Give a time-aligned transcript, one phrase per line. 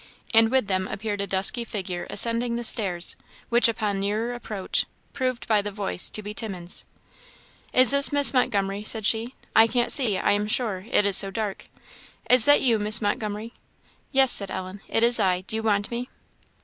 [0.33, 3.15] And with them appeared a dusky figure ascending the stairs,
[3.49, 6.85] which, upon nearer approach, proved by the voice to be Timmins.
[7.71, 11.67] "Is this Miss Montgomery?" said she "I can't see, I am sure, it's so dark.
[12.27, 13.53] Is that you, Miss Montgomery?"
[14.11, 16.09] "Yes," said Ellen, "it is I; do you want me?"